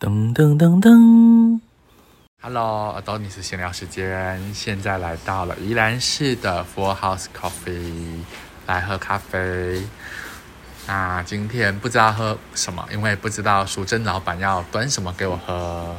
[0.00, 1.60] 噔噔噔噔
[2.40, 8.22] ，Hello，耳朵你是闲聊时间，现在来到了宜兰市的 Four House Coffee
[8.66, 9.82] 来喝咖啡。
[10.86, 15.94] 那今天不知道喝什么，因为不知道淑珍老板要端什么给我喝。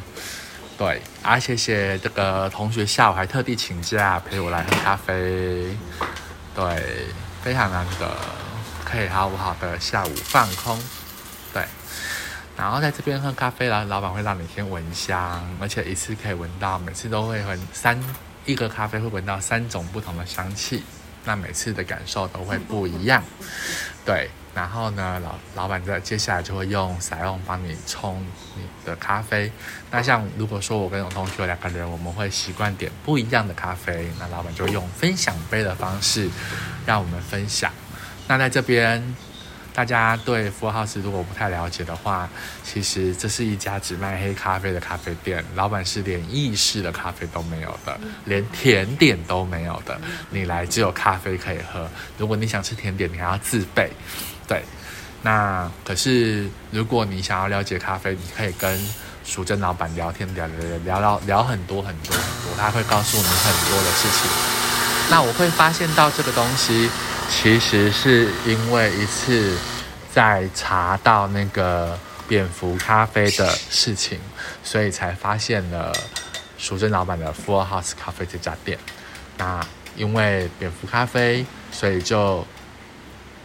[0.79, 5.77] 对，啊，谢谢这个同学下午还特地请假陪我来喝咖啡。
[6.55, 7.05] 对，
[7.43, 8.09] 非常难得，
[8.83, 10.75] 可以好好的下午放空。
[11.53, 11.63] 对。
[12.61, 17.99] 然后在这边喝咖啡啦，老板会让你先闻香，而且一次可以闻到，每次都会闻三
[18.45, 20.83] 一个咖啡会闻到三种不同的香气，
[21.25, 23.23] 那每次的感受都会不一样。
[24.05, 28.23] 对，然后呢，老老板在接下来就会用彩用帮你冲
[28.55, 29.51] 你的咖啡。
[29.89, 36.29] 那像如果说我跟永同学两个人，我们会习惯点不一样的咖啡，那老板就用分享杯的方式
[36.85, 37.71] 让我们分享。
[38.27, 39.15] 那在这边。
[39.73, 42.29] 大家对福尔 house 如果不太了解的话，
[42.63, 49.97] 其实这是一家只卖黑咖啡的咖啡店，老板是连意式的咖啡都没有的，连甜点都没有的。
[50.29, 53.89] 你来只有咖啡可以喝，如果你想吃甜点，你还要自备。
[54.45, 54.61] 对，
[55.21, 58.77] 那可是如果你想要了解咖啡，你可以跟
[59.23, 64.29] 淑珍老板聊天，聊聊聊聊聊很多很多很多，他会告诉你很多的事情。
[65.09, 66.89] 那我会发现到这个东西。
[67.33, 69.57] 其实是因为一次
[70.13, 74.19] 在查到那个蝙蝠咖啡的事情，
[74.63, 75.91] 所以才发现了
[76.59, 78.77] 淑珍老板的 Four House 咖啡这家店。
[79.37, 79.59] 那
[79.95, 82.45] 因为蝙蝠咖啡，所以就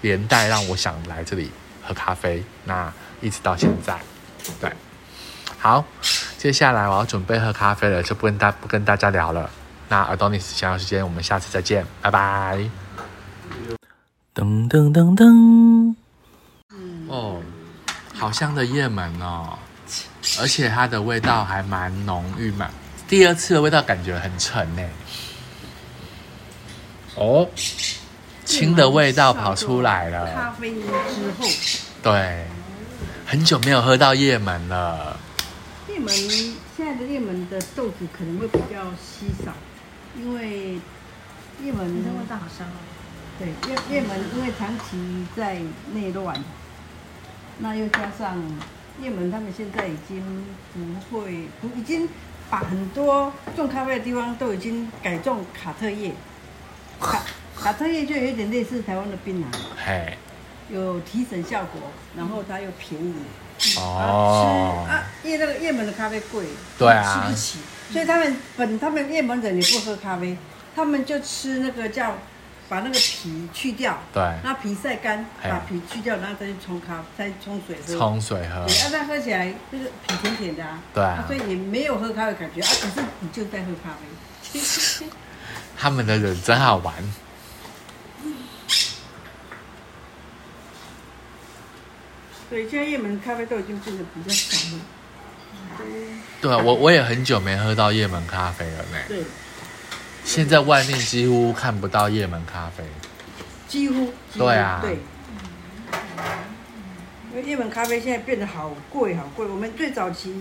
[0.02, 1.50] 连带让我想来这里
[1.82, 2.44] 喝咖啡。
[2.64, 2.92] 那
[3.22, 3.98] 一直到现在，
[4.60, 4.70] 对，
[5.58, 5.82] 好，
[6.36, 9.48] 接下来我要准备喝咖啡了，就不跟大不跟大家聊了。
[9.88, 12.85] 那耳朵尼斯想要时间，我们下次再见，拜拜。
[14.36, 15.94] 噔噔噔噔，
[17.08, 17.40] 哦，
[18.12, 19.58] 好香的叶门哦，
[20.38, 22.68] 而且它的味道还蛮浓郁嘛。
[23.08, 24.82] 第二次的味道感觉很沉呢。
[27.14, 27.48] 哦，
[28.44, 30.30] 青的味道跑出来了。
[30.34, 30.90] 咖啡因之
[31.40, 31.48] 后，
[32.02, 32.46] 对，
[33.24, 35.18] 很久没有喝到叶门了。
[35.88, 39.50] 叶门现在的叶门的豆子可能会比较稀少，
[40.14, 40.74] 因为
[41.64, 42.76] 叶门的味道好香哦。
[43.38, 45.58] 对，叶叶门因为长期在
[45.92, 46.42] 内乱，
[47.58, 48.42] 那又加上
[49.02, 52.08] 叶门他们现在已经不会，不已经
[52.48, 56.12] 把很多种咖啡的地方都已经改种卡特叶，
[56.98, 57.22] 卡
[57.54, 59.44] 卡特叶就有点类似台湾的槟榔，
[59.84, 60.16] 嘿，
[60.70, 61.82] 有提神效果，
[62.16, 63.14] 然后它又便宜，
[63.76, 66.46] 哦，吃啊，因为那个叶门的咖啡贵，
[66.78, 67.58] 对啊，吃不起，
[67.92, 70.38] 所以他们本他们叶门人也不喝咖啡，
[70.74, 72.16] 他们就吃那个叫。
[72.68, 77.96] 把那个皮去掉，对，那皮晒干，把皮去掉，然后再去冲咖，再冲水喝。
[77.96, 78.66] 冲水喝。
[78.66, 80.82] 对，那喝起来就是皮甜甜的啊。
[80.92, 81.24] 对啊。
[81.28, 84.60] 所以你没有喝咖啡感觉啊，可是你就在喝咖啡。
[85.78, 86.94] 他们的人真好玩。
[92.50, 94.82] 对，现在叶门咖啡都已经变得比较少了。
[96.40, 98.98] 对啊，我我也很久没喝到叶门咖啡了呢。
[99.08, 99.22] 对。
[100.26, 102.82] 现在外面几乎看不到叶门咖啡，
[103.68, 104.98] 几乎对啊，对，
[107.30, 109.46] 因为叶门咖啡现在变得好贵好贵。
[109.46, 110.34] 我们最早期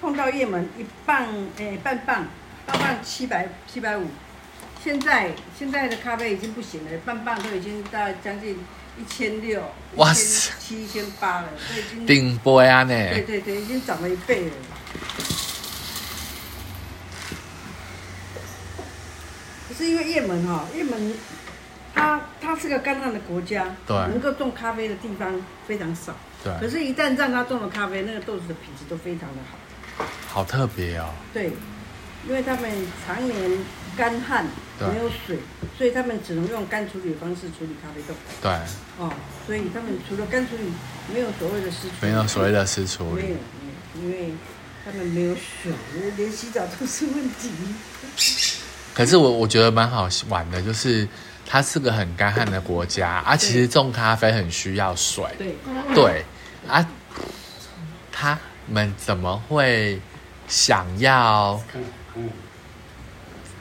[0.00, 1.24] 碰到叶门一磅，
[1.56, 2.26] 诶半磅，
[2.66, 4.06] 半磅七百七百五，
[4.82, 8.58] 现在现在的咖啡已经不行了，半磅都已经到将近
[8.98, 9.62] 一千六，
[9.94, 14.52] 哇塞，七千八了，都已经顶杯啊呢，对对对，已经涨了一倍了。
[19.78, 21.14] 是因为也门哈，也门，
[21.94, 26.52] 它它是个干旱的国家，对，能够种咖啡的地方非常少，对。
[26.60, 31.10] 可是，一旦让它种了咖啡，那个豆子的品质都非常的好，好特别哦。
[31.32, 31.52] 对，
[32.26, 32.68] 因为他们
[33.06, 33.58] 常年
[33.96, 34.44] 干旱，
[34.80, 35.38] 没有水，
[35.76, 38.14] 所以他们只能用干处理的方式处理咖啡豆。
[38.42, 38.50] 对。
[38.98, 39.12] 哦，
[39.46, 40.72] 所以他们除了干处理，
[41.14, 43.36] 没有所谓的湿处理，没有所谓的湿处理，没有，
[44.02, 44.32] 因为
[44.84, 45.72] 他们没有水，
[46.16, 47.50] 连洗澡都是问题。
[48.98, 51.06] 可是我我觉得蛮好玩的，就是
[51.46, 55.24] 它是个很干旱的国家啊，其实种咖啡很需要水。
[55.38, 55.54] 对
[55.94, 56.24] 对
[56.66, 56.84] 啊，
[58.10, 58.36] 他
[58.66, 60.00] 们怎么会
[60.48, 61.62] 想要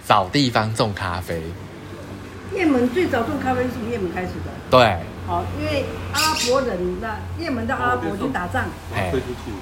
[0.08, 1.40] 找地方种咖啡？
[2.56, 4.52] 也门最早种咖啡是从也门开始的。
[4.72, 4.98] 对。
[5.28, 8.64] 好，因为阿拉伯人的也门到阿拉伯去打仗，
[8.96, 9.12] 哎，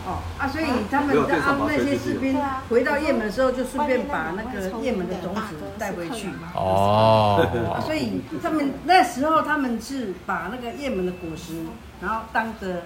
[0.05, 2.39] 哦啊，所以他们在阿那些士兵
[2.69, 6.29] 回到也门的时候，就顺便把那个也门的种子带回去。
[6.53, 11.65] 哦，所以他们那时候他们是把那个也门的果实，
[11.99, 12.83] 然后当着。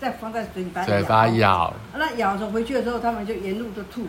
[0.00, 1.72] 再放在嘴里把它嘴巴咬。
[1.96, 4.06] 那咬着回去的时候，他们就沿路就吐，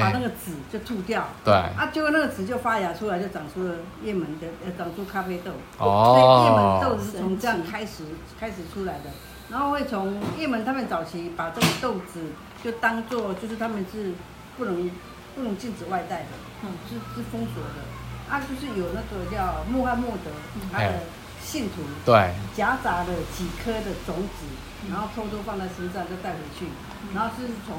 [0.00, 1.26] 把那个籽就吐掉。
[1.44, 5.50] 对，啊，结果那个籽就发芽出来，就长出了叶门的，呃，长出咖啡豆。
[5.78, 6.14] 哦。
[6.14, 8.04] 所以叶门豆子是从这样开始
[8.38, 9.10] 开始出来的，
[9.50, 12.20] 然后会从叶门他们早期把这个豆子
[12.62, 14.12] 就当做就是他们是
[14.56, 14.90] 不能
[15.34, 16.28] 不能禁止外带的，
[16.64, 16.70] 嗯。
[16.88, 17.82] 是是封锁的。
[18.28, 20.30] 啊，就是有那个叫穆罕默德
[20.72, 20.94] 他哎的
[21.40, 24.44] 信徒对，夹杂了几颗的种子，
[24.90, 26.66] 然后偷偷放在身上再带回去，
[27.14, 27.78] 然后是从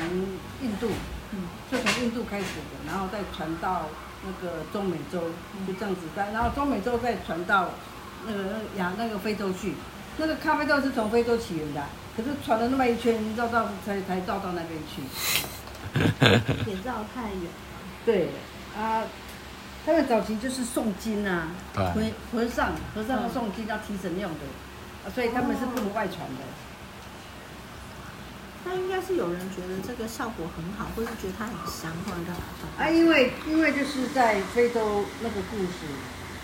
[0.62, 0.88] 印度，
[1.32, 3.88] 嗯就从印度开始的，然后再传到
[4.24, 5.22] 那个中美洲，
[5.68, 7.70] 就这样子再，然后中美洲再传到
[8.26, 8.44] 那个
[8.78, 9.74] 亚那个非洲去。
[10.20, 15.04] 那个咖啡豆是从非洲起源的啊，可是传了那么一圈，绕到才才绕到那边去。
[16.66, 17.52] 也绕太远。
[18.04, 18.30] 对
[18.76, 19.04] 啊，
[19.86, 22.02] 他们早期就是诵经啊，对和
[22.32, 24.40] 和尚和尚要诵经要提神用的，
[25.06, 26.42] 啊所以他们是不能外传的。
[28.68, 32.84] 那应该是有人觉得这个效果很好，或是觉得它很香，或者干嘛的。
[32.84, 35.88] 啊，因为因为就是在非洲那个故事，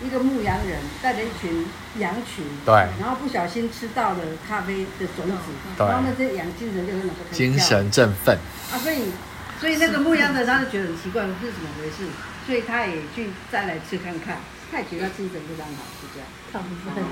[0.00, 1.66] 一个牧羊人带着一群
[1.98, 4.18] 羊群，对然后不小心吃到了
[4.48, 8.38] 咖啡的种子，对然后那些羊精神就很能够精神振奋，
[8.72, 9.12] 啊，所以
[9.60, 12.08] 所以那个牧羊人他就觉得很奇怪，是怎么回事？
[12.46, 14.38] 所以他也去再来吃看看，
[14.70, 16.28] 他也觉得他精神非常好，是这样。
[16.52, 17.04] 亢奋。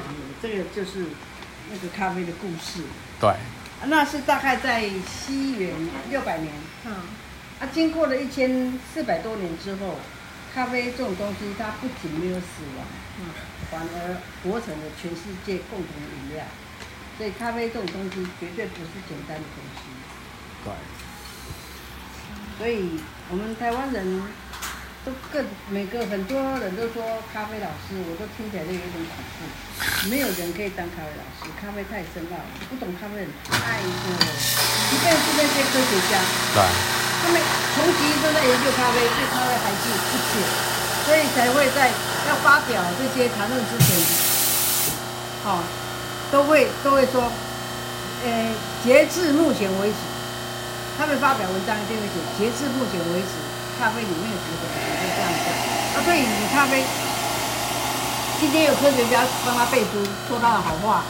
[0.42, 1.06] 这个就是
[1.70, 2.82] 那个咖啡的故事。
[3.18, 3.36] 对，啊
[3.86, 5.74] 那是大概在西元
[6.10, 6.52] 六百年
[6.84, 6.92] 嗯，
[7.60, 9.98] 啊，经过了一千四百多年之后，
[10.54, 12.86] 咖啡这种东西它不仅没有死亡，
[13.20, 13.26] 嗯
[13.70, 16.44] 反而活成了全世界共同饮料。
[17.18, 19.82] 所以咖啡这种东西绝对不是简单的东西。
[20.64, 20.72] 对，
[22.58, 23.00] 所以
[23.30, 24.22] 我们台湾人
[25.04, 27.02] 都更每个很多人都说
[27.34, 29.50] 咖啡老师，我都听起来就有点恐怖。
[30.06, 34.30] 没有人可以当咖啡老师，咖啡太深奥了，不懂咖啡的人太多了。
[34.86, 36.22] 即便是那些科学家，
[36.54, 36.62] 对，
[37.18, 37.42] 他们
[37.74, 40.38] 从其都在研究咖啡，对咖啡还是不解，
[41.02, 41.90] 所以才会在
[42.30, 43.90] 要发表这些谈论之前，
[45.50, 45.66] 哦，
[46.30, 47.26] 都会都会说，
[48.22, 48.54] 呃，
[48.86, 49.98] 截至目前为止，
[50.94, 53.34] 他们发表文章一定会写，截至目前为止，
[53.82, 55.46] 咖啡里面有什么什么就这样讲。
[55.98, 56.84] 啊，所以你咖啡，
[58.38, 61.02] 今天有科学家帮他背书，说他的好话，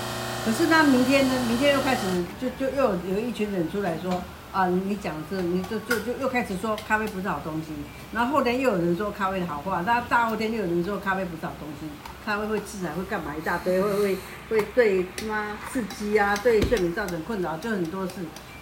[0.43, 2.01] 可是呢，明天呢，明天又开始
[2.41, 4.23] 就就又有有一群人出来说
[4.53, 7.75] 啊，你讲这，你就就就又开始说咖啡不是好东西，
[8.11, 11.87] 然后后天又有人说咖啡的好话，那大后天又有人说咖啡不是好东西，
[12.25, 14.17] 咖啡会致癌，会干嘛一大堆，会会
[14.49, 18.15] 会对他妈刺激啊，对睡眠造成困扰，就很多事。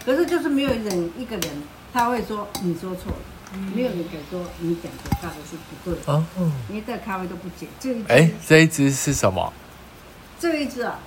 [0.05, 1.62] 可是就是没有人一个人
[1.93, 3.19] 他会说你说错了，
[3.75, 6.25] 没有人敢说你讲的咖啡是不对的，哦，
[6.69, 7.67] 因为这个咖啡都不解。
[7.81, 9.52] 这一支哎，这一支是什么？
[10.38, 10.99] 这一支啊，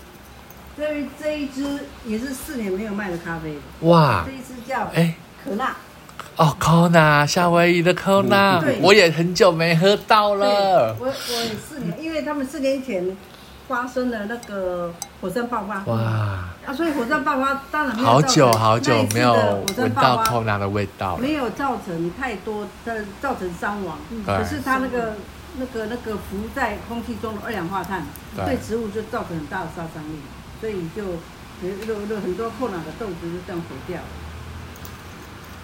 [0.77, 3.55] 这一这一支也是四年没有卖的咖啡，
[3.87, 5.75] 哇这，一支叫哎，可娜。
[6.35, 13.05] 哦，Kona 夏威夷的 Kona，对我也很久没喝到对，了，我我也四年，因为他们四年前
[13.67, 19.33] 发生了那个火山爆发，哇，啊，所以火山爆发当然没有好久好久没有
[19.77, 24.37] 闻到爆发 Kona 的味道了，没有造成太多的造成伤亡，对。
[24.37, 25.13] 可是它那个
[25.57, 28.05] 那个那个浮在空气中的二氧化碳
[28.35, 28.45] 对。
[28.45, 30.19] 对植物就造成很大的杀伤力，
[30.59, 34.07] 所以就有有有很多扣脑的豆子就这样毁掉了。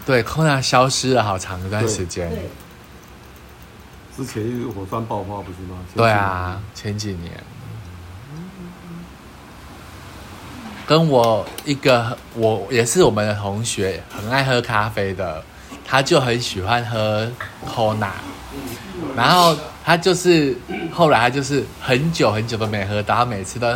[0.05, 2.49] 对，Kona 消失了好长一段时间，对，
[4.15, 5.77] 之前有火山爆发不是吗？
[5.93, 7.31] 对啊，前几年。
[10.89, 15.43] 跟我一个，我也是我们的同学，很爱喝咖啡的，
[15.85, 17.31] 他就很喜欢喝
[17.63, 18.09] Kona，
[19.15, 19.55] 然后
[19.85, 20.57] 他就是
[20.91, 23.67] 后来他就是很久很久都没喝到，他每次都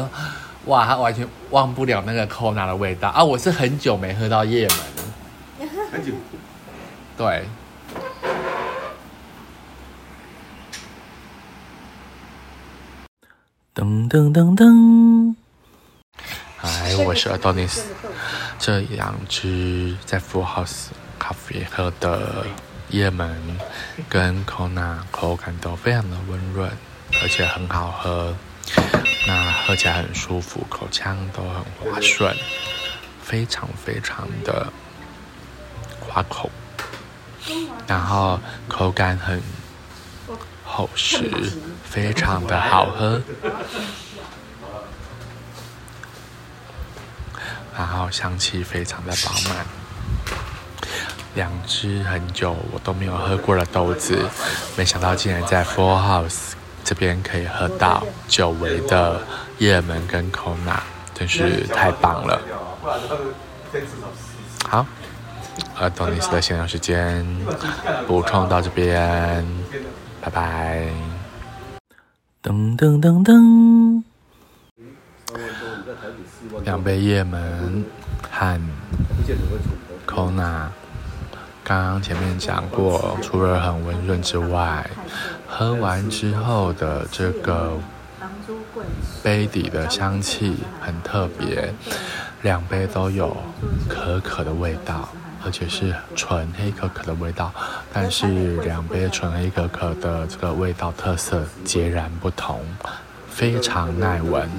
[0.65, 3.23] 哇，他完全忘不了那个 Kona 的味道啊！
[3.23, 4.67] 我是很久没喝到夜
[5.59, 6.13] 门，很久。
[7.15, 7.45] 对，
[13.75, 15.35] 噔噔噔噔，
[16.65, 17.81] 嗨， 我是 Adonis。
[18.57, 20.87] 这两支在 Full House
[21.19, 22.45] 咖啡喝的
[22.87, 23.59] 叶门
[24.07, 26.71] 跟 Kona 口感都非常的温润，
[27.21, 28.33] 而且很好喝。
[29.27, 32.33] 那喝起来很舒服，口腔都很滑顺，
[33.21, 34.71] 非常非常的
[35.99, 36.49] 滑口，
[37.85, 38.39] 然后
[38.69, 39.43] 口感很
[40.63, 41.29] 厚实，
[41.83, 43.21] 非常的好喝。
[47.77, 49.65] 然后香气非常的饱满。
[51.35, 54.29] 两支很久我都没有喝过的豆子，
[54.77, 56.51] 没想到竟然在 Four House
[56.83, 59.19] 这边可以喝到久违的
[59.57, 60.79] 叶门跟 Kona，
[61.15, 62.39] 真是太棒了。
[64.67, 64.85] 好，
[65.79, 67.25] 呃，多尼斯的闲聊时间
[68.05, 69.43] 补充到这边，
[70.21, 70.87] 拜拜。
[72.43, 74.03] 噔噔噔噔，
[76.63, 77.85] 两杯叶门
[78.29, 78.61] 和
[80.05, 80.67] Kona，
[81.63, 84.89] 刚刚前面讲过，除了很温润之外，
[85.47, 87.73] 喝完之后的这个
[89.23, 91.73] 杯底的香气很特别，
[92.41, 93.35] 两杯都有
[93.87, 95.07] 可可的味道，
[95.45, 97.51] 而且是纯黑可可的味道，
[97.93, 102.61] 但是两杯纯黑可可的这个味道特色截然不同，
[103.29, 104.49] 非常耐闻，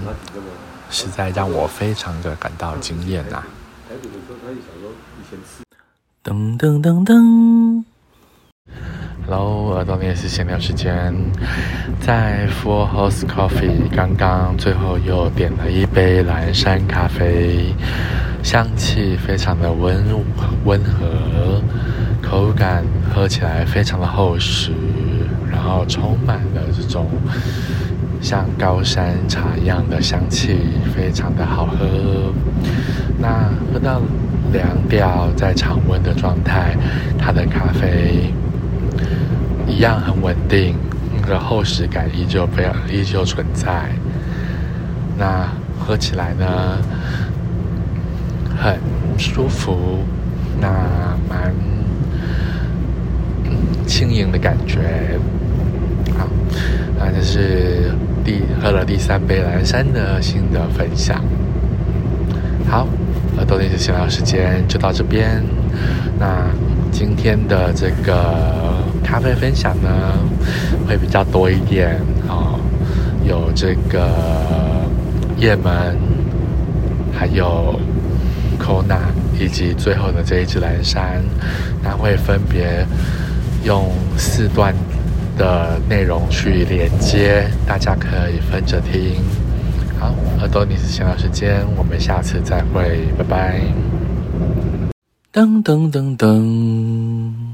[0.95, 3.43] 实在让我非常的感到惊艳呐、
[6.23, 7.83] 噔噔噔噔
[9.27, 11.13] ，Hello，耳朵也是闲聊时间，
[12.01, 17.75] 在 Full House Coffee 刚刚最后又点了一杯蓝山咖啡，
[18.45, 20.01] 香气非常的温
[20.65, 21.61] 温和，
[22.23, 24.71] 口感喝起来非常的厚实，
[25.51, 27.11] 然后充满了这种
[28.25, 30.57] 像高山茶一样的香气，
[30.97, 32.33] 非常的好喝。
[33.19, 34.01] 那喝到
[34.51, 36.75] 凉掉在常温的状态，
[37.19, 38.33] 它的咖啡。
[39.69, 40.75] 一样很稳定，
[41.15, 43.91] 那个厚实感依旧非常依旧存在。
[45.19, 45.47] 那
[45.79, 46.79] 喝起来呢，
[48.57, 48.79] 很
[49.19, 49.99] 舒服，
[50.59, 50.69] 那
[51.29, 51.55] 蛮
[53.87, 55.19] 轻盈的感觉。
[56.17, 56.29] 好，
[56.99, 57.91] 那就是
[58.25, 61.23] 第喝了第三杯蓝山的新的分享。
[62.67, 62.89] 好，
[63.37, 65.43] 耳朵历史闲聊时间就到这边。
[66.19, 66.47] 那
[66.91, 69.91] 今天的这个咖啡分享呢，
[70.89, 72.59] 会比较多一点哦，
[73.29, 74.09] 有这个
[75.37, 75.95] 叶门，
[77.13, 77.79] 还有
[78.59, 79.01] Kona，
[79.39, 81.23] 以及最后的这一支蓝山，
[81.83, 82.87] 那会分别
[83.65, 84.75] 用四段
[85.37, 89.23] 的内容去连接，大家可以分着听。
[89.99, 93.61] 好，耳朵你是闲聊时间，我们下次再会，拜拜。
[95.33, 97.54] 噔噔噔噔。